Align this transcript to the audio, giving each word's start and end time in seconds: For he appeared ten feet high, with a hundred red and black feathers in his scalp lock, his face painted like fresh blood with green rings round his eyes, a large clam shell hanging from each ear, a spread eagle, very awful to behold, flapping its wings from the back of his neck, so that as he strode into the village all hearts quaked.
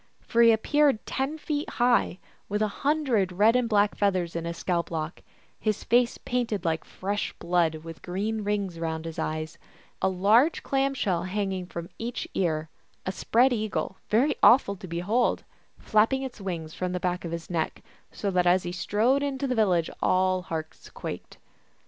For 0.21 0.41
he 0.41 0.51
appeared 0.51 1.05
ten 1.05 1.37
feet 1.37 1.69
high, 1.69 2.17
with 2.49 2.63
a 2.63 2.67
hundred 2.81 3.31
red 3.31 3.55
and 3.55 3.69
black 3.69 3.93
feathers 3.95 4.35
in 4.35 4.45
his 4.45 4.57
scalp 4.57 4.89
lock, 4.89 5.21
his 5.59 5.83
face 5.83 6.17
painted 6.17 6.65
like 6.65 6.83
fresh 6.83 7.33
blood 7.33 7.75
with 7.83 8.01
green 8.01 8.43
rings 8.43 8.79
round 8.79 9.05
his 9.05 9.19
eyes, 9.19 9.59
a 10.01 10.09
large 10.09 10.63
clam 10.63 10.95
shell 10.95 11.25
hanging 11.25 11.67
from 11.67 11.87
each 11.99 12.27
ear, 12.33 12.67
a 13.05 13.11
spread 13.11 13.53
eagle, 13.53 13.97
very 14.09 14.33
awful 14.41 14.75
to 14.77 14.87
behold, 14.87 15.43
flapping 15.77 16.23
its 16.23 16.41
wings 16.41 16.73
from 16.73 16.93
the 16.93 16.99
back 16.99 17.23
of 17.23 17.31
his 17.31 17.47
neck, 17.47 17.83
so 18.11 18.31
that 18.31 18.47
as 18.47 18.63
he 18.63 18.71
strode 18.71 19.21
into 19.21 19.45
the 19.45 19.53
village 19.53 19.91
all 20.01 20.41
hearts 20.41 20.89
quaked. 20.89 21.37